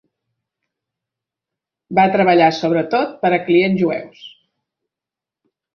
Va 1.99 2.07
treballar 2.17 2.49
sobretot 2.63 3.17
per 3.25 3.35
a 3.39 3.43
clients 3.51 3.83
jueus. 3.87 4.27